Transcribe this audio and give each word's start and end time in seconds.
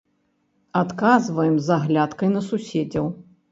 Адказваем 0.81 1.55
з 1.67 1.77
аглядкай 1.77 2.35
на 2.35 2.45
суседзяў. 2.49 3.15